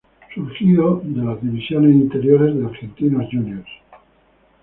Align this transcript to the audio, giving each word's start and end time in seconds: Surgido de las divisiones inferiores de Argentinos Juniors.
Surgido 0.33 0.99
de 1.05 1.23
las 1.23 1.39
divisiones 1.43 1.93
inferiores 1.95 2.57
de 2.57 2.65
Argentinos 2.65 3.27
Juniors. 3.29 3.69